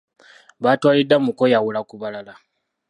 Baatwaliddwa 0.63 1.15
mu 1.25 1.31
kweyawula 1.37 1.79
ku 1.89 1.95
balala. 2.01 2.33